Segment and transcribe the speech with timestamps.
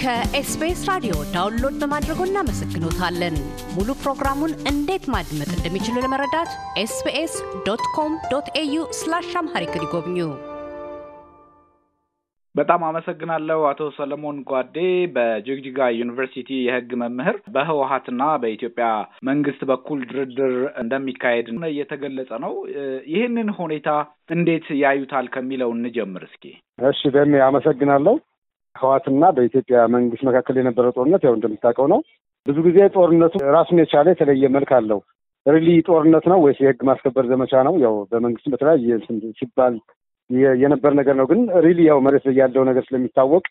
[0.00, 3.34] ከኤስቢኤስ ራዲዮ download በማድረግዎ እናመሰግኖታለን።
[3.74, 6.50] ሙሉ ፕሮግራሙን እንዴት ማድመጥ እንደሚችሉ ለመረዳት
[6.82, 7.34] SBS
[7.66, 10.16] dot com dot au slash Amharic ይጎብኙ።
[12.54, 14.76] በጣም አመሰግናለሁ አቶ ሰለሞን ጓዴ
[15.14, 18.88] በጅግጅጋ ዩኒቨርሲቲ የሕግ መምህር። በህወሀትና በኢትዮጵያ
[19.24, 22.54] መንግስት በኩል ድርድር እንደሚካሄድ እየተገለጸ ነው።
[23.12, 23.88] ይህንን ሁኔታ
[24.30, 26.44] እንዴት ያዩታል ከሚለው እንጀምር እስኪ።
[26.88, 28.16] እሺ ደሜ አመሰግናለሁ።
[28.76, 32.00] ህወሀትና በኢትዮጵያ መንግስት መካከል የነበረው ጦርነት ያው እንደምታውቀው ነው።
[32.46, 35.00] ብዙ ጊዜ ጦርነቱ ራሱን የቻለ የተለየ መልክ አለው።
[35.46, 37.74] really ጦርነት ነው ወይስ የህግ ማስከበር ዘመቻ ነው?
[37.84, 38.98] ያው በመንግስትም በተለያየ
[39.40, 39.74] ሲባል
[40.60, 43.44] የነበር ነገር ነው። ግን really ያው መሬት ላይ ያለው ነገር ስለሚታወቅ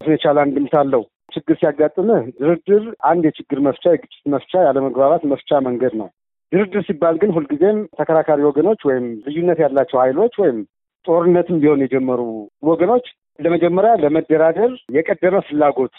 [0.00, 1.02] ራሱን የቻለ አንድምታ አለው።
[1.32, 6.08] ችግር ሲያጋጥምህ ድርድር አንድ የችግር መፍቻ፣ የግጭት መፍቻ፣ ያለመግባባት መፍቻ መንገድ ነው።
[6.52, 10.58] ድርድር ሲባል ግን ሁልጊዜም ተከራካሪ ወገኖች ወይም ልዩነት ያላቸው ኃይሎች ወይም
[11.06, 12.20] ጦርነትም ቢሆን የጀመሩ
[12.62, 13.06] ወገኖች
[13.42, 15.94] ለመጀመሪያ ለመደራደር የቀደመ ፍላጎት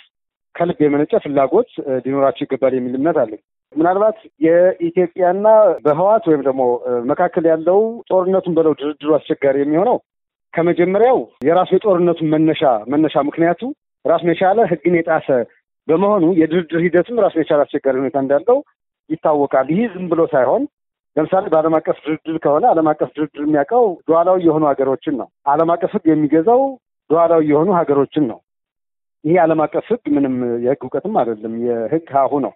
[0.56, 1.70] ከልብ የመነጨ ፍላጎት
[2.06, 3.42] ሊኖራቸው ይገባል የሚል እምነት አለኝ።
[3.74, 5.48] ምናልባት የኢትዮጵያና
[5.86, 6.64] በህዋት ወይም ደግሞ
[7.12, 9.98] መካከል ያለው ጦርነቱን በለው ድርድሩ አስቸጋሪ የሚሆነው
[10.54, 11.18] ከመጀመሪያው
[11.48, 12.62] የራሱ የጦርነቱን መነሻ
[12.94, 13.62] መነሻ ምክንያቱ
[14.06, 15.28] ራሱን የቻለ ህግን የጣሰ
[15.88, 18.58] በመሆኑ የድርድር ሂደትም ራሱን የቻለ አስቸጋሪ ሁኔታ እንዳለው
[19.10, 20.64] ይታወቃል። ይህ ዝም ብሎ ሳይሆን
[21.16, 25.92] ለምሳሌ በዓለም አቀፍ ድርድር ከሆነ ዓለም አቀፍ ድርድር የሚያውቀው ሉዓላዊ የሆኑ ሀገሮችን ነው። ዓለም አቀፍ
[25.98, 26.62] ህግ የሚገዛው
[27.10, 28.40] ሉዓላዊ የሆኑ ሀገሮችን ነው።
[29.24, 32.54] ይሄ ዓለም አቀፍ ህግ ምንም የህግ እውቀትም አይደለም፣ የህግ ሀሁ ነው።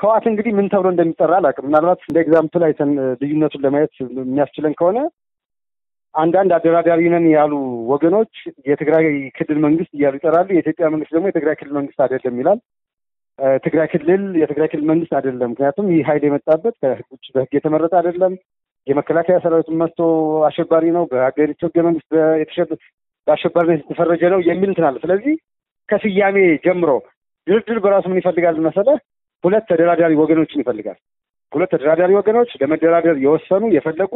[0.00, 4.98] ህወሓት እንግዲህ ምን ተብሎ እንደሚጠራ አላውቅም። ምናልባት እንደ example አይተን ልዩነቱን ለማየት የሚያስችለን ከሆነ
[6.14, 7.52] አንዳንድ አደራዳሪ ነን ያሉ
[7.92, 8.32] ወገኖች
[8.68, 9.04] የትግራይ
[9.36, 12.58] ክልል መንግስት እያሉ ይጠራሉ። የኢትዮጵያ መንግስት ደግሞ የትግራይ ክልል መንግስት አይደለም ይላል።
[13.64, 18.34] ትግራይ ክልል የትግራይ ክልል መንግስት አይደለም፣ ምክንያቱም ይህ ሀይል የመጣበት ከህግ በህግ የተመረጠ አይደለም።
[18.86, 20.00] የመከላከያ ሰራዊቱን መጥቶ
[20.48, 22.10] አሸባሪ ነው፣ በሀገሪቱ ህገ መንግስት
[23.26, 25.34] በአሸባሪነት የተፈረጀ ነው የሚል እንትን አለ። ስለዚህ
[25.88, 26.90] ከስያሜ ጀምሮ
[27.46, 28.98] ድርድር በራሱ ምን ይፈልጋል መሰለህ?
[29.44, 30.98] ሁለት ተደራዳሪ ወገኖችን ይፈልጋል።
[31.52, 34.12] ሁለት ተደራዳሪ ወገኖች ለመደራደር የወሰኑ የፈለጉ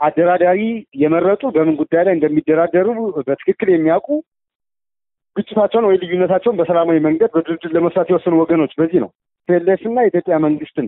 [0.00, 0.60] አደራዳሪ
[1.02, 2.88] የመረጡ በምን ጉዳይ ላይ እንደሚደራደሩ
[3.28, 4.08] በትክክል የሚያውቁ
[5.36, 9.10] ግጭታቸውን ወይ ልዩነታቸውን በሰላማዊ መንገድ በድርድር ለመፍታት የወሰኑ ወገኖች በዚህ ነው
[9.48, 10.86] TPLF እና የኢትዮጵያ መንግስትን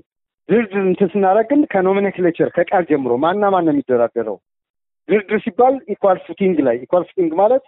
[0.49, 4.37] ድርድር እንትን ስናደርግ ከ nomenclature ከቃል ጀምሮ ማንና ማን ነው የሚደራደረው?
[5.11, 7.65] ድርድር ሲባል equal footing ላይ equal footing ማለት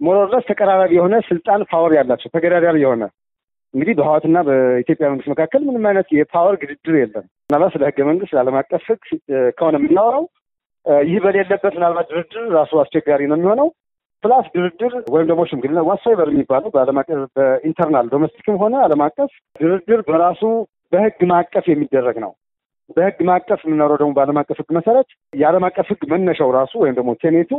[0.00, 3.02] more or less ተቀራራቢ የሆነ ስልጣን power ያላቸው ተገዳዳሪ የሆነ
[3.74, 8.32] እንግዲህ በህወሓትና በኢትዮጵያ መንግስት መካከል ምንም አይነት የ power ግድድር የለም። ምናልባት ስለ ህገ መንግስት
[8.36, 9.02] ለዓለም አቀፍ ህግ
[9.58, 10.24] ከሆነ የምናወራው
[11.06, 13.68] ይህ በሌለበት ምናልባት ድርድር ራሱ አስቸጋሪ ነው የሚሆነው።
[14.24, 19.00] plus ድርድር ወይም ደግሞ ሽምግልና whatsoever የሚባለው በዓለም አቀፍ በ internal domestic ም ሆነ ዓለም
[19.06, 20.42] አቀፍ ድርድር በራሱ
[20.92, 22.32] በህግ ማዕቀፍ የሚደረግ ነው።
[22.96, 27.10] በህግ ማዕቀፍ የምናወራው ደግሞ በዓለም አቀፍ ህግ መሰረት የዓለም አቀፍ ህግ መነሻው ራሱ ወይም ደግሞ
[27.22, 27.52] tenet ኡ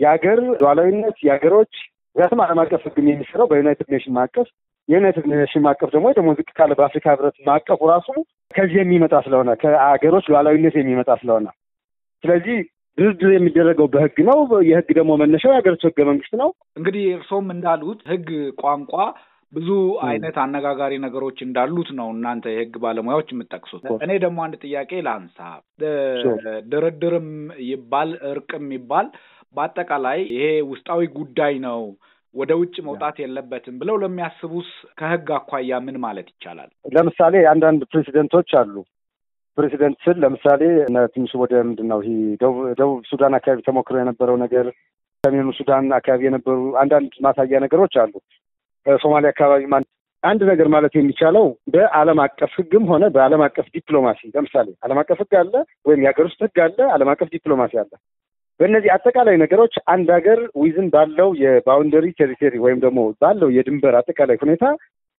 [0.00, 1.72] የሀገር ሉዓላዊነት የሀገሮች
[2.16, 4.48] ምክንያቱም ዓለም አቀፍ ህግ የሚሰራው በ United Nation ማዕቀፍ
[4.88, 8.08] የ United Nation ማዕቀፍ ደግሞ ደግሞ ዝቅ ካለ በአፍሪካ ህብረት ማዕቀፉ ራሱ
[8.54, 11.46] ከዚህ የሚመጣ ስለሆነ ከሀገሮች ሉዓላዊነት የሚመጣ ስለሆነ
[12.24, 12.56] ስለዚህ
[12.98, 16.48] ድርድር የሚደረገው በህግ ነው። የህግ ደግሞ መነሻው የሀገሪቱ ህገ መንግስት ነው።
[16.78, 18.26] እንግዲህ እርሶም እንዳሉት ህግ
[18.62, 18.94] ቋንቋ
[19.52, 19.68] ብዙ
[20.06, 25.38] አይነት አነጋጋሪ ነገሮች እንዳሉት ነው እናንተ የህግ ባለሙያዎች የምጠቅሱት። እኔ ደግሞ አንድ ጥያቄ ላንሳ።
[26.72, 27.28] ድርድርም
[27.68, 29.08] ይባል እርቅም ይባል
[29.54, 31.80] በአጠቃላይ ይሄ ውስጣዊ ጉዳይ ነው
[32.34, 34.68] ወደ ውጭ መውጣት የለበትም ብለው ለሚያስቡስ
[34.98, 36.70] ከህግ አኳያ ምን ማለት ይቻላል?
[36.94, 38.74] ለምሳሌ አንዳንድ ፕሬሲደንቶች አሉ።
[39.58, 40.62] precedent ስል ለምሳሌ
[41.14, 42.12] ትንሽ ወደ ምንድን ነው ይሄ
[42.78, 44.66] ደቡብ ሱዳን አካባቢ ተሞክሮ የነበረው ነገር፣
[45.24, 48.12] ሰሜኑ ሱዳን አካባቢ የነበሩ አንዳንድ ማሳያ ነገሮች አሉ።
[48.86, 49.62] ሶማሊያ አካባቢ
[50.22, 55.34] አንድ ነገር ማለት የሚቻለው በዓለም አቀፍ ህግም ሆነ በዓለም አቀፍ ዲፕሎማሲ ለምሳሌ ዓለም አቀፍ ህግ
[55.40, 55.54] አለ
[55.86, 57.92] ወይም የሀገር ውስጥ ህግ አለ፣ ዓለም አቀፍ ዲፕሎማሲ አለ።
[58.60, 64.38] በእነዚህ አጠቃላይ ነገሮች አንድ ሀገር within ባለው የ boundary territory ወይም ደግሞ ባለው የድንበር አጠቃላይ
[64.42, 64.64] ሁኔታ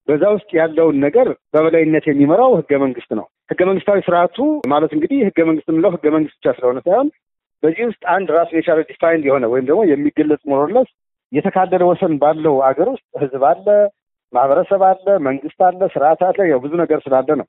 [0.08, 4.38] በዛ ውስጥ ያለውን ነገር በበላይነት የሚመራው ህገ መንግስት ነው። ህገ መንግስታዊ ስርዓቱ
[4.72, 7.10] ማለት እንግዲህ ህገ መንግስት የምንለው ህገ መንግስት ብቻ ስለሆነ ሳይሆን
[7.64, 10.90] በዚህ ውስጥ አንድ ራሱን የቻለ defined የሆነ ወይም ደግሞ የሚገለጽ more or less
[11.32, 13.68] የተካለለ ወሰን ባለው ሀገር ውስጥ ህዝብ አለ፣
[14.34, 17.48] ማህበረሰብ አለ፣ መንግስት አለ፣ ስርዓት አለ። ያው ብዙ ነገር ስላለ ነው።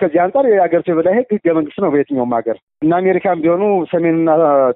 [0.00, 4.28] ከዚህ አንጻር የሀገሪቱ የበላይ ህግ ህገ መንግስት ነው በየትኛውም ሀገር እና አሜሪካን ቢሆኑ ሰሜንና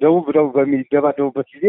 [0.02, 1.66] ደቡብ ብለው በሚደባደቡበት ጊዜ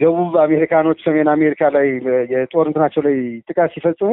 [0.00, 1.86] ደቡብ አሜሪካኖች ሰሜን አሜሪካ ላይ
[2.32, 3.16] የጦር እንትናቸው ላይ
[3.48, 4.10] ጥቃት ሲፈጽሙ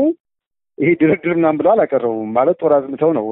[0.77, 3.25] ይሄ ድርድር ምናምን ብለው አላቀረቡም። ማለት ጦር አዝምተው ነው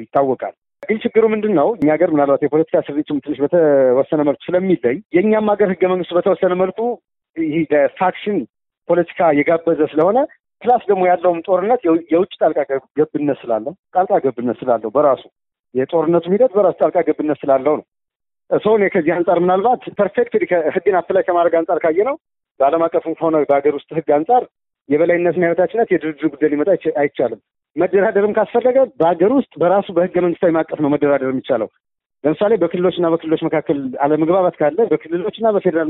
[0.00, 1.68] ይታወቃል። ግን ችግሩ ምንድን ነው?
[1.76, 6.78] እኛ ሀገር ምናልባት የፖለቲካ ስሪቱም ትንሽ በተወሰነ መልኩ ስለሚለይ የእኛም ሀገር ህገ መንግስቱ በተወሰነ መልኩ
[8.00, 8.38] faction
[8.88, 10.18] ፖለቲካ የጋበዘ ስለሆነ
[10.62, 11.80] plus ደግሞ ያለውም ጦርነት
[12.12, 12.58] የውጭ ጣልቃ
[12.98, 15.22] ገብነት ስላለው ጣልቃ ገብነት ስላለው በራሱ
[15.74, 17.84] የጦርነቱም ሂደት በራሱ ጣልቃ ገብነት ስላለው ነው።
[18.50, 20.32] so እኔ ከዚህ አንጻር ምናልባት perfect
[20.76, 22.16] ህግን apply ከማድረግ አንጻር ካየነው
[22.60, 24.42] በዓለም አቀፍም ሆነ በሀገር ውስጥ ህግ አንጻር
[24.88, 26.68] የበላይነትና የበታችነት የድርድር ጉዳይ ሊመጣ
[27.02, 27.40] አይቻልም።
[27.76, 31.68] መደራደርም ካስፈለገ በሀገር ውስጥ በራሱ በህገ መንግስታዊ ማዕቀፍ ነው መደራደር የሚቻለው።
[32.24, 35.88] ለምሳሌ በክልሎችና በክልሎች መካከል አለመግባባት ካለ፣ በክልሎችና በፌዴራል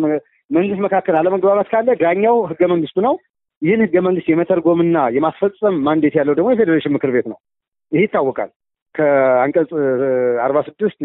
[0.50, 3.15] መንግስት መካከል አለመግባባት ካለ ዳኛው ህገ መንግስቱ ነው።
[3.62, 7.38] ይህን ህገ መንግስት የመተርጎምና የማስፈጸም mandate ያለው ደግሞ የፌዴሬሽን ምክር ቤት ነው።
[7.93, 8.50] ይህ ይታወቃል።
[8.94, 9.71] ከአንቀጽ
[10.44, 10.99] አርባ ስድስት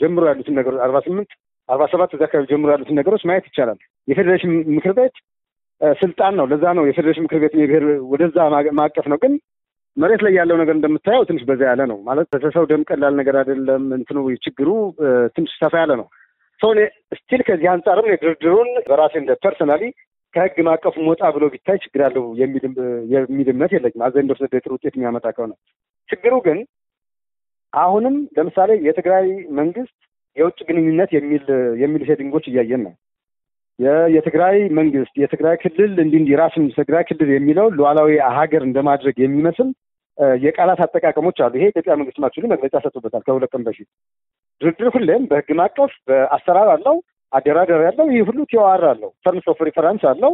[0.00, 1.30] ጀምሮ ያሉትን ነገሮች አርባ ስምንት
[1.68, 3.78] አርባ ሰባት እዛ አካባቢ ጀምሮ ያሉትን ነገሮች ማየት ይቻላል።
[4.08, 5.16] የፌዴሬሽን ምክር ቤት
[6.00, 7.54] ስልጣን ነው። ለዛ ነው የፌዴሬሽን ምክር ቤት
[8.12, 8.36] ወደዛ
[8.78, 9.34] ማዕቀፍ ነው። ግን
[9.98, 13.84] መሬት ላይ ያለው ነገር እንደምታየው ትንሽ በዛ ያለ ነው ማለት በሰው ደም ቀላል ነገር አይደለም።
[13.96, 14.68] እንትኑ ችግሩ
[15.36, 16.06] ትንሽ ሰፋ ያለ ነው።
[16.60, 16.70] so
[17.18, 19.82] still ከዚህ አንጻርም የድርድሩን በራሴ እንደ personally
[20.34, 24.94] ከህግ ማዕቀፉ ወጣ ብሎ ቢታይ ችግር አለው የሚል እምነት የለኝም። as end ኦ ጥሩ ውጤት
[24.96, 25.52] የሚያመጣ ከሆነ
[26.08, 26.58] ችግሩ ግን
[27.72, 29.26] አሁንም ለምሳሌ የትግራይ
[29.58, 29.96] መንግስት
[30.36, 31.44] የውጭ ግንኙነት የሚል
[31.82, 32.92] የሚል heading ኦች እያየን ነው።
[34.14, 38.08] የትግራይ መንግስት የትግራይ ክልል እንዲህ እንዲህ ራስን ትግራይ ክልል የሚለው ሉዓላዊ
[38.38, 39.68] ሀገር እንደማድረግ የሚመስል
[40.44, 43.88] የቃላት አጠቃቀሞች አሉ። ይሄ ኢትዮጵያ መንግስት ማችሉ መግለጫ ሰጥቶበታል ከሁለት ቀን በፊት።
[44.60, 46.96] ድርድር ሁሌም በህግ ማዕቀፍ በአሰራር አለው፣
[47.32, 50.32] አደራደር ያለው ይህ ሁሉ TOR አለው፣ terms of reference አለው፣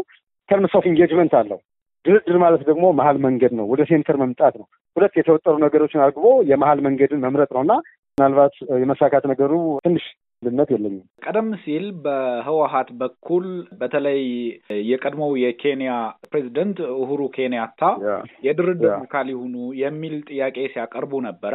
[0.48, 1.58] terms of engagement አለው።
[2.04, 4.66] ድርድር ማለት ደግሞ መሀል መንገድ ነው፣ ወደ center መምጣት ነው።
[4.96, 7.74] ሁለት የተወጠሩ ነገሮችን አድርጎ የመሀል መንገድን መምረጥ ነው እና
[8.18, 9.52] ምናልባት የመሳካት ነገሩ
[9.84, 10.04] ትንሽ
[10.44, 13.46] እምነት የለኝም። ቀደም ሲል በህወሀት በኩል
[13.80, 14.20] በተለይ
[14.90, 15.92] የቀድሞው የኬንያ
[16.28, 17.82] ፕሬዚደንት ኡሁሩ ኬንያታ
[18.46, 21.54] የድርድር አካል ይሁኑ የሚል ጥያቄ ሲያቀርቡ ነበረ።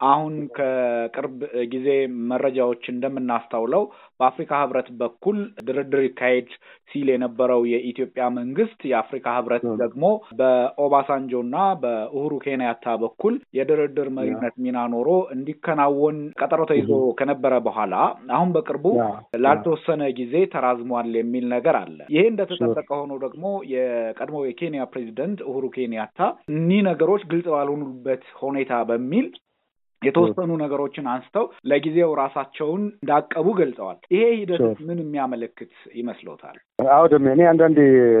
[0.00, 1.38] አሁን ከቅርብ
[1.72, 1.88] ጊዜ
[2.30, 3.84] መረጃዎች እንደምናስታውለው
[4.20, 5.36] በአፍሪካ ህብረት በኩል
[5.66, 6.48] ድርድር ይካሄድ
[6.90, 10.04] ሲል የነበረው የኢትዮጵያ መንግስት የአፍሪካ ህብረት ደግሞ
[10.40, 16.90] በኦባሳንጆ እና በኡሁሩ ኬንያታ በኩል የድርድር መሪነት ሚና ኖሮ እንዲከናወን ቀጠሮ ተይዞ
[17.20, 17.94] ከነበረ በኋላ
[18.36, 18.86] አሁን በቅርቡ
[19.44, 23.44] ላልተወሰነ ጊዜ ተራዝሟል የሚል ነገር አለ። ይሄ እንደተጠበቀ ሆኖ ደግሞ
[23.74, 26.18] የቀድሞው የኬንያ ፕሬዚደንት ኡሁሩ ኬንያታ
[26.54, 29.28] እኒህ ነገሮች ግልጽ ባልሆኑበት ሁኔታ በሚል
[30.02, 36.56] የተወሰኑ ነገሮችን አንስተው ለጊዜው ራሳቸውን እንዳቀቡ ገልጸዋል። ይሄ ሂደት ምን የሚያመለክት ይመስሎታል?
[36.92, 37.78] አዎ ደሜ እኔ አንዳንዴ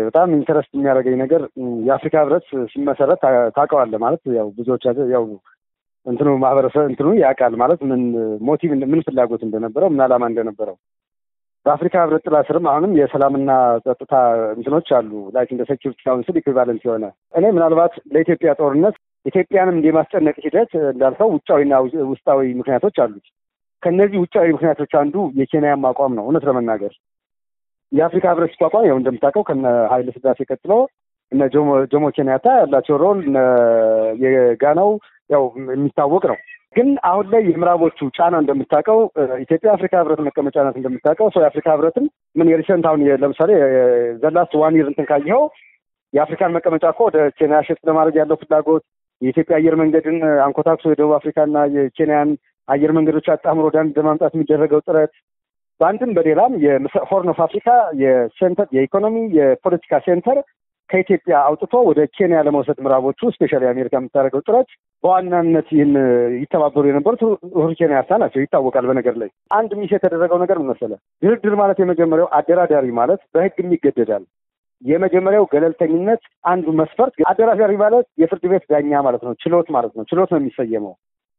[0.08, 1.42] በጣም interest የሚያደርገኝ ነገር
[1.88, 3.22] የአፍሪካ ህብረት ሲመሰረት
[3.56, 4.84] ታውቀዋለህ ማለት ያው ብዙዎች
[5.14, 5.26] ያው
[6.06, 8.02] እንትኑ ማህበረሰብ እንትኑ ያውቃል ማለት ምን
[8.48, 10.76] motive ምን ፍላጎት እንደነበረው ምን ዓላማ እንደነበረው
[11.66, 13.50] በአፍሪካ ህብረት ጥላ ስርም አሁንም የሰላምና
[13.84, 14.12] ጸጥታ
[14.54, 17.04] እንትኖች አሉ like እንደ security council equivalent የሆነ
[17.34, 18.96] እኔ ምናልባት ለኢትዮጵያ ጦርነት
[19.28, 21.74] ኢትዮጵያንም የማስጨነቅ ሂደት እንዳልከው ውጫዊና
[22.12, 23.26] ውስጣዊ ምክንያቶች አሉት።
[23.82, 26.92] ከእነዚህ ውጫዊ ምክንያቶች አንዱ የኬንያም አቋም ነው። እውነት ለመናገር
[27.92, 30.72] የአፍሪካ ህብረት ሲቋቋም ያው እንደምታውቀው ከነ ኃይለ ስላሴ ቀጥሎ
[31.32, 31.42] እነ
[31.92, 33.18] ጆሞ ኬንያታ ያላቸው role
[34.24, 34.90] የጋናው
[35.30, 35.42] ያው
[35.72, 36.38] የሚታወቅ ነው።
[36.76, 38.98] ግን አሁን ላይ የምዕራቦቹ ጫና እንደምታውቀው
[39.44, 42.06] ኢትዮጵያ አፍሪካ ህብረት መቀመጫ ናት። እንደምታውቀው ሰው የአፍሪካ ህብረትን
[42.38, 43.50] ምን የ recent አሁን ለምሳሌ
[44.22, 45.42] the last one year እንትን ካየኸው
[46.12, 48.84] የአፍሪካን መቀመጫ እኮ ወደ ኬንያ shift ለማድረግ ያለው ፍላጎት
[49.22, 52.30] የኢትዮጵያ አየር መንገድን አንኮታክሶ የደቡብ አፍሪካና የኬንያን
[52.68, 55.12] አየር መንገዶች አጣምሮ ወደ አንድ ለማምጣት የሚደረገው ጥረት
[55.80, 57.68] በአንድም በሌላም የ Horn of Africa
[58.02, 60.38] የ center የኢኮኖሚ የፖለቲካ center
[60.90, 64.68] ከኢትዮጵያ አውጥቶ ወደ ኬንያ ለመውሰድ ምዕራቦቹ specially አሜሪካ የምታደርገው ጥረት
[65.04, 65.92] በዋናነት ይህን
[66.42, 69.28] ይተባበሩ የነበሩት ኡሁሩ ኬንያታ ናቸው፣ ይታወቃል። በነገር ላይ
[69.58, 70.92] አንድ miss የተደረገው ነገር ምን?
[71.22, 74.24] ድርድር ማለት የመጀመሪያው አደራዳሪ ማለት በህግም ይገደዳል።
[74.82, 80.30] የመጀመሪያው ገለልተኝነት አንዱ መስፈርት። አደራዳሪ ማለት የፍርድ ቤት ዳኛ ማለት ነው፣ ችሎት ማለት ነው። ችሎት
[80.32, 80.94] ነው የሚሰየመው።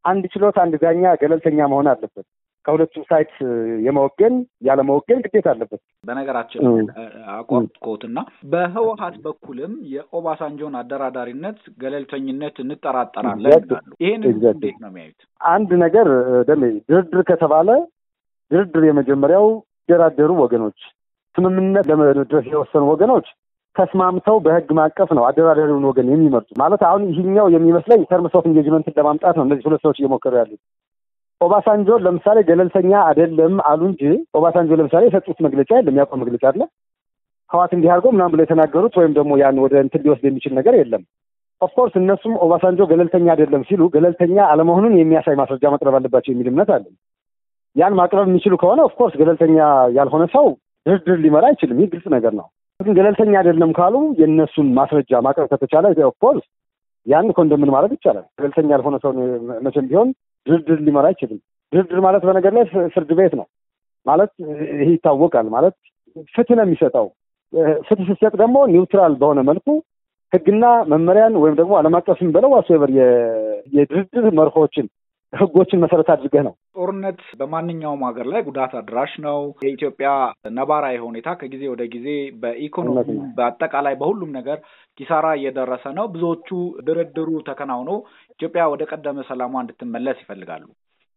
[0.05, 2.25] አንድ ችሎት አንድ ዳኛ ገለልተኛ መሆን አለበት።
[2.65, 3.31] ከሁለቱም side
[3.85, 4.33] የመወገን
[4.67, 6.61] ያለመወገን ግዴታ አለበት። በነገራችን
[7.35, 8.19] አቋርጬዎትና
[8.51, 15.19] በህወሀት በኩልም የኦባሳንጆን አደራዳሪነት ገለልተኝነት እንጠራጠራለን ይላሉ። ይህን እንዴት ነው የሚያዩት?
[15.41, 16.09] አንድ ነገር
[16.49, 17.69] ደሜ ድርድር ከተባለ
[18.51, 19.47] ድርድር የመጀመሪያው
[19.89, 20.79] ደራደሩ ወገኖች
[21.35, 23.27] ስምምነት ለመድረስ የወሰኑ ወገኖች
[23.75, 28.95] ተስማምተው በህግ ማቀፍ ነው አደራዳሪውን ወገን የሚመርጡ ማለት አሁን ይህኛው የሚመስለኝ terms of engagement ን
[28.99, 30.61] ለማምጣት ነው እነዚህ ሁለት ሰዎች እየሞከሩ ያሉት።
[31.41, 34.01] ኦባሳንጆ ለምሳሌ ገለልተኛ አይደለም አሉ እንጂ
[34.37, 36.61] ኦባሳንጆ ለምሳሌ የሰጡት መግለጫ የለም። ያውቀው መግለጫ አለ
[37.49, 41.03] ህወሀት እንዲህ አድርጎ ምናምን ብሎ የተናገሩት ወይም ደግሞ ያን ወደ እንትን ሊወስድ የሚችል ነገር የለም።
[41.61, 46.69] of course እነሱም ኦባሳንጆ ገለልተኛ አይደለም ሲሉ ገለልተኛ አለመሆኑን የሚያሳይ ማስረጃ ማቅረብ አለባቸው የሚል እምነት
[46.75, 46.93] አለን።
[47.75, 49.57] ያን ማቅረብ የሚችሉ ከሆነ of course ገለልተኛ
[49.97, 50.47] ያልሆነ ሰው
[50.89, 52.47] ድርድር ሊመራ አይችልም። ይህ ግልጽ ነገር ነው።
[52.79, 56.45] ግን ገለልተኛ አይደለም ካሉ የእነሱን ማስረጃ ማቅረብ ከተቻለ of course
[57.07, 59.11] ያን condemn ማድረግ ይቻላል። ገለልተኛ ያልሆነ ሰው
[59.65, 60.09] መቼም ቢሆን
[60.47, 61.39] ድርድር ሊመራ አይችልም።
[61.73, 63.47] ድርድር ማለት በነገር ላይ ፍርድ ቤት ነው
[64.05, 64.31] ማለት
[64.79, 65.75] ይህ ይታወቃል። ማለት
[66.35, 67.07] ፍትህ ነው የሚሰጠው።
[67.87, 69.67] ፍትህ ስትሰጥ ደግሞ neutral በሆነ መልኩ
[70.33, 72.89] ህግና መመሪያን ወይም ደግሞ ዓለም አቀፍን በለው whatsoever
[73.75, 74.87] የድርድር መርሆችን
[75.33, 80.09] ህጎችን መሰረት አድርገህ ነው። ጦርነት በማንኛውም ሀገር ላይ ጉዳት አድራሽ ነው። የኢትዮጵያ
[80.57, 82.07] ነባራዊ ሁኔታ ከጊዜ ወደ ጊዜ
[82.43, 83.07] በኢኮኖሚ
[83.37, 84.59] በአጠቃላይ በሁሉም ነገር
[84.99, 86.49] ኪሳራ እየደረሰ ነው። ብዙዎቹ
[86.87, 87.91] ድርድሩ ተከናውኖ
[88.39, 90.67] ኢትዮጵያ ወደ ቀደመ ሰላሟ እንድትመለስ ይፈልጋሉ።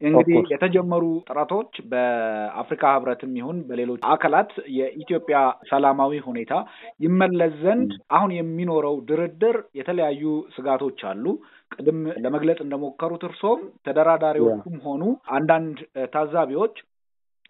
[0.02, 5.38] እንግዲህ የተጀመሩ ጥረቶች በአፍሪካ ህብረትም ይሁን በሌሎች አካላት የኢትዮጵያ
[5.70, 6.54] ሰላማዊ ሁኔታ
[7.00, 10.24] ይመለስ ዘንድ አሁን የሚኖረው ድርድር የተለያዩ
[10.56, 11.24] ስጋቶች አሉ።
[11.74, 15.02] ቅድም ለመግለጽ እንደሞከሩት እርሶም ተደራዳሪዎቹም ሆኑ
[15.36, 15.78] አንዳንድ
[16.14, 16.74] ታዛቢዎች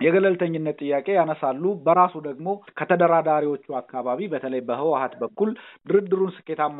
[0.00, 2.46] የገለልተኝነት ጥያቄ ያነሳሉ። በራሱ ደግሞ
[2.78, 5.50] ከተደራዳሪዎቹ አካባቢ በተለይ በህወሀት በኩል
[5.86, 6.78] ድርድሩን ስኬታማ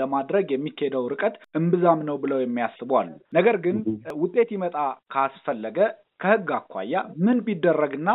[0.00, 3.78] ለማድረግ የሚካሄደው ርቀት እምብዛም ነው ብለው የሚያስቡ አሉ። ነገር ግን
[4.20, 4.76] ውጤት ይመጣ
[5.14, 5.78] ካስፈለገ
[6.22, 8.08] ከህግ አኳያ ምን ቢደረግና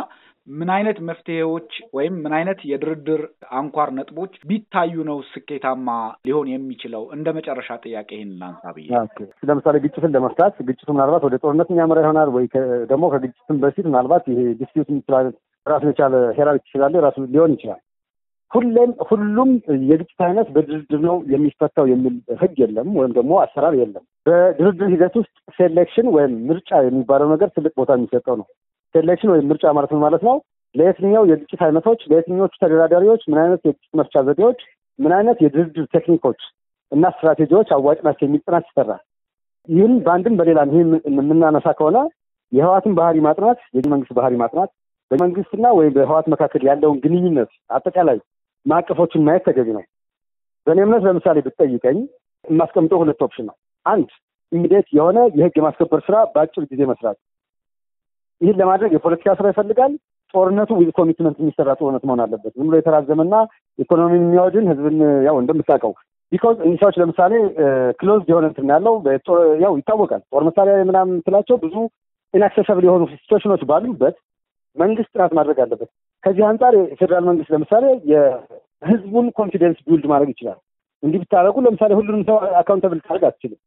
[0.48, 3.22] ምን አይነት መፍትሄዎች ወይም ምን አይነት የድርድር
[3.58, 5.88] አንኳር ነጥቦች ቢታዩ ነው ስኬታማ
[6.26, 7.02] ሊሆን የሚችለው?
[7.16, 8.88] እንደ መጨረሻ ጥያቄ ይህን ላንሳ ብዬ።
[9.48, 12.46] ለምሳሌ ግጭትን ለመፍታት ግጭቱ ምናልባት ወደ ጦርነት የሚያመራ ይሆናል ወይ
[12.90, 14.90] ደግሞ ከግጭትን በፊት ምናልባት ይሄ ዲስፒዩት
[15.66, 17.80] ራሱን የቻለ ሄራሪክ ይችላለ ራሱ ሊሆን ይችላል።
[18.50, 19.50] ሁሌም ሁሉም
[19.88, 25.34] የግጭት አይነት በድርድር ነው የሚፈታው የሚል ህግ የለም፣ ወይም ደግሞ አሰራር የለም። በድርድር ሂደት ውስጥ
[25.56, 28.46] selection ወይም ምርጫ የሚባለው ነገር ትልቅ ቦታ የሚሰጠው ነው።
[28.94, 30.36] selection ወይም ምርጫ ማለት ነው ማለት ነው
[30.74, 34.60] ለየትኛው የግጭት አይነቶች ለየትኞቹ ተደራዳሪዎች ምን አይነት የግጭት መፍቻ ዘዴዎች
[34.98, 36.40] ምን አይነት የድርድር technique ኦች
[36.92, 39.02] እና ስትራቴጂዎች አዋጭ ናቸው የሚል ጥናት ይሰራል።
[39.68, 41.98] ይህን በአንድም በሌላም ይህን የምናነሳ ከሆነ
[42.52, 44.70] የህወሀትን ባህሪ ማጥናት የመንግስት ባህሪ ማጥናት
[45.10, 48.18] በመንግስትና ወይም በህወሀት መካከል ያለውን ግንኙነት አጠቃላይ
[48.66, 49.84] ማዕቀፎችን ማየት ተገቢ ነው።
[50.66, 51.98] በእኔ እምነት ለምሳሌ ብትጠይቀኝ
[52.44, 54.08] የማስቀምጠው ሁለት option ነው። አንድ
[54.52, 57.18] immediate የሆነ የህግ የማስከበር ስራ በአጭር ጊዜ መስራት
[58.40, 59.92] ይህን ለማድረግ የፖለቲካ ስራ ይፈልጋል።
[60.34, 63.34] ጦርነቱ with commitment የሚሰራ ጦርነት መሆን አለበት። ዝም ብሎ የተራዘመና
[63.78, 65.92] ኢኮኖሚን የሚያወድም ህዝብን ያው እንደምታውቀው
[66.32, 67.32] because ሰዎች ለምሳሌ
[68.00, 68.94] closed የሆነ እንትን ያለው
[69.64, 71.74] ያው ይታወቃል። ጦር መሳሪያ ምናምን ስላላቸው ብዙ
[72.34, 74.16] inaccessible የሆኑ situation ኦች ባሉበት
[74.76, 75.90] መንግስት ጥናት ማድረግ አለበት።
[76.24, 80.58] ከዚህ አንጻር የፌዴራል መንግስት ለምሳሌ የህዝቡን confidence build ማድረግ ይችላል።
[81.02, 83.60] እንዲህ ብታደርጉ ለምሳሌ ሁሉንም ሰው accountable ታደርግ አትችልም።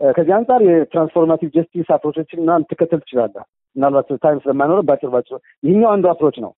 [0.00, 3.44] ከዚህ አንጻር የ transformative justice approach ኦችን ምናምን ትከተል ትችላለህ።
[3.76, 6.52] ምናልባት time ስለማይኖር ባጭር ባጭር ይህኛው አንዱ approach ነው።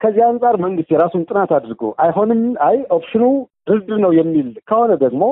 [0.00, 3.24] ከዚህ አንጻር መንግስት የራሱን ጥናት አድርጎ አይሆንም፣ አይ option ኑ
[3.68, 5.22] ድርድር ነው የሚል ከሆነ ደግሞ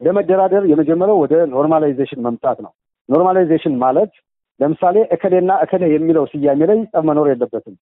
[0.00, 2.72] ለመደራደር የመጀመሪያው ወደ normalization መምጣት ነው።
[3.08, 4.12] normalization ማለት
[4.60, 7.76] ለምሳሌ እከሌና እከሌ የሚለው ስያሜ ላይ ጠብ መኖር የለበትም።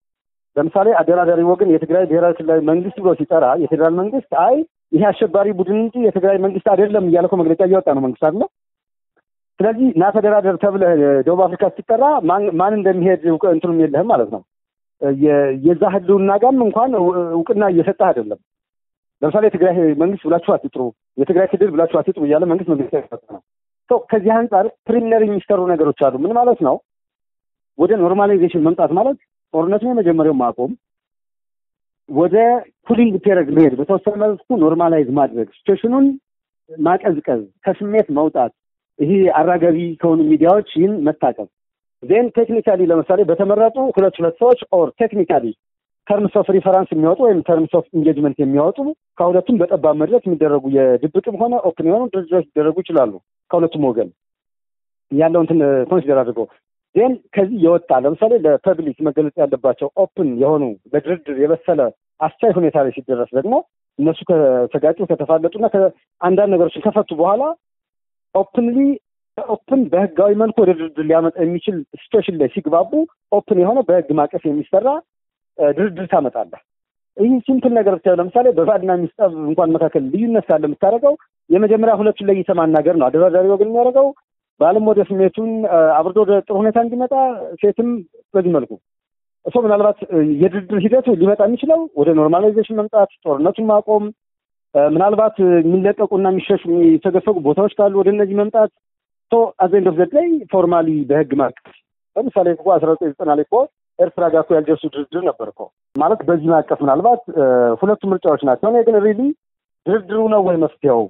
[0.56, 4.56] ለምሳሌ አደራዳሪ ወገን የትግራይ ብሔራዊ ክልላዊ መንግስት ብሎ ሲጠራ የፌዴራል መንግስት አይ
[4.92, 8.40] ይሄ አሸባሪ ቡድን እንጂ የትግራይ መንግስት አይደለም እያለ መግለጫ እያወጣ ነው መንግስት አለ።
[9.60, 10.92] ስለዚህ ና ተደራደር ተብለህ
[11.26, 12.04] ደቡብ አፍሪካ ስትጠራ
[12.60, 14.42] ማን እንደሚሄድ እንትኑም የለህም ማለት ነው።
[15.66, 16.90] የዛ ህልውና ጋም እንኳን
[17.34, 18.40] እውቅና እየሰጠህ አይደለም።
[19.22, 20.82] ለምሳሌ የትግራይ መንግስት ብላችሁ አትጥሩ፣
[21.18, 22.94] የትግራይ ክልል ብላችሁ አትጥሩ እያለ መንግስት መግለጫ
[23.30, 23.40] ነው።
[24.10, 26.76] ከዚህ አንጻር preliminary የሚሰሩ ነገሮች አሉ። ምን ማለት ነው?
[27.78, 29.18] ወደ normalization መምጣት ማለት
[29.54, 30.72] ጦርነቱን የመጀመሪያው ማቆም፣
[32.08, 32.36] ወደ
[32.88, 36.06] cooling period መሄድ፣ በተወሰነ መልኩ normalize ማድረግ፣ situation ኑን
[36.70, 38.52] ማቀዝቀዝ፣ ከስሜት መውጣት፣
[39.00, 41.48] ይሄ አራጋቢ ከሆኑ ሚዲያዎች ይህን መታቀብ
[42.02, 45.46] then technically ለምሳሌ በተመረጡ ሁለት ሁለት ሰዎች or technically
[46.06, 48.78] terms of reference የሚወጡ ወይም terms of engagement የሚያወጡ
[49.18, 53.12] ከሁለቱም በጠባብ መድረክ የሚደረጉ የድብቅም ሆነ open የሆኑ ድርድሮች ሊደረጉ ይችላሉ።
[53.50, 54.08] ከሁለቱም ወገን
[55.10, 56.46] ያለው እንትን consider አድርገው
[56.94, 61.80] then ከዚህ የወጣ ለምሳሌ ለ public መገለጽ ያለባቸው open የሆኑ ለድርድር የበሰለ
[62.20, 63.54] አስቻይ ሁኔታ ላይ ሲደረስ ደግሞ
[63.98, 65.66] እነሱ ከተጋጩ ከተፋለጡና
[66.20, 67.42] አንዳንድ ነገሮችን ከፈቱ በኋላ
[68.34, 68.78] openly
[69.38, 72.90] open በህጋዊ መልኩ ወደ ድርድር ሊያመጣ የሚችል situation ላይ ሲግባቡ
[73.32, 74.88] open የሆነ በህግ ማቀፍ የሚሰራ
[75.58, 76.60] ድርድር ታመጣለህ።
[77.16, 81.14] ይህ simple ነገር ብታየው ለምሳሌ በባልና ሚስት እንኳን መካከል ልዩነት ካለ የምታደርገው
[81.50, 84.06] የመጀመሪያ ሁለቱን ለይተህ ማናገር ነው። አደራዳሪ ወገን የሚያደርገው
[84.60, 85.50] ባልም ወደ ስሜቱን
[85.98, 87.12] አብርዶ ወደ ጥሩ ሁኔታ እንዲመጣ፣
[87.60, 87.90] ሴትም
[88.34, 88.72] በዚህ መልኩ
[89.46, 89.98] እሱ ምናልባት
[90.40, 94.04] የድርድር ሂደቱ ሊመጣ የሚችለው ወደ normalization መምጣት፣ ጦርነቱን ማቆም፣
[94.90, 98.72] ምናልባት የሚለቀቁና የሚሸሹ የሚተገፈጉ ቦታዎች ካሉ ወደ እነዚህ መምጣት
[99.64, 101.74] at the end of day formally በህግ ማቀፍ
[102.16, 103.56] ለምሳሌ እኮ አስራ ዘጠኝ ዘጠና ላይ እኮ
[103.98, 105.60] ኤርትራ ጋር እኮ ያልደርሱ ድርድር ነበር እኮ
[105.94, 107.22] ማለት በዚህ ማቀፍ ምናልባት
[107.80, 109.20] ሁለቱ ምርጫዎች ናቸው። እኔ ግን really
[109.86, 111.02] ድርድሩ ነው ወይ መፍትሄው?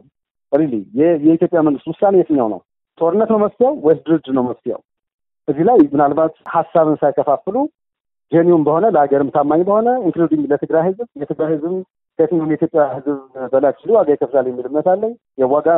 [0.52, 2.60] really የኢትዮጵያ መንግስት ውሳኔ የትኛው ነው?
[2.98, 4.80] ጦርነት ነው መፍትሄው ወይስ ድርድር ነው መፍትሄው?
[5.48, 7.56] እዚህ ላይ ምናልባት ሀሳብን ሳይከፋፍሉ
[8.32, 11.76] genuine በሆነ ለሀገርም ታማኝ በሆነ including ለትግራይ ህዝብ የትግራይ ህዝብም
[12.20, 13.16] ከየትኛውም የኢትዮጵያ ህዝብ
[13.52, 15.68] በላይ ሲሉ ዋጋ ይከፍላል የሚል እምነት አለኝ። የዋጋ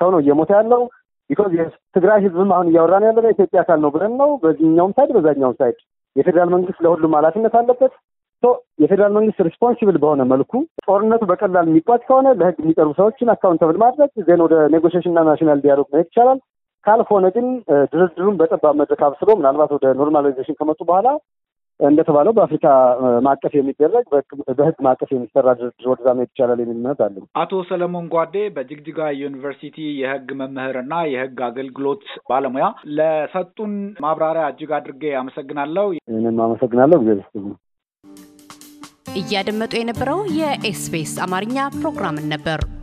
[0.00, 0.82] ሰው ነው እየሞተ ያለው
[1.30, 5.78] because የትግራይ ህዝብም አሁን እያወራን ያለ የኢትዮጵያ አካል ነው ብለን ነው። በዚህኛውም side በዛኛውም side
[6.16, 7.92] የፌዴራል መንግስት ለሁሉም ኃላፊነት አለበት።
[8.82, 10.52] የፌዴራል መንግስት responsible በሆነ መልኩ
[10.86, 15.88] ጦርነቱ በቀላል የሚቋጭ ከሆነ ለህግ የሚቀርቡ ሰዎችን accountable ማድረግ then ወደ negotiation እና national dialogue
[15.92, 16.38] መሄድ ይቻላል።
[16.84, 17.46] ካልሆነ ግን
[17.92, 21.08] ድርድሩን በጠባብ መድረክ አብስሎ ምናልባት ወደ normalization ከመጡ በኋላ
[21.82, 22.66] እንደተባለው በአፍሪካ
[23.26, 24.04] ማዕቀፍ የሚደረግ
[24.52, 29.78] በህግ ማዕቀፍ የሚሰራ ድርድር ወደዛ መሄድ ይቻላል የሚል እምነት አለኝ። አቶ ሰለሞን ጓዴ በጅግጅጋ ዩኒቨርሲቲ
[30.00, 33.74] የህግ መምህርና የህግ አገልግሎት ባለሙያ ለሰጡን
[34.04, 37.20] ማብራሪያ እጅግ አድርጌ አመሰግናለሁ። እኔም አመሰግናለሁ። ጊዜ
[39.20, 42.60] እያደመጡ የነበረው የኤስቢኤስ አማርኛ ፕሮግራምን ነበር።